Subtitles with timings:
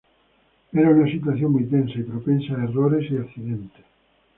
[0.73, 3.85] Era una situación muy tensa y propensa a errores y accidentes.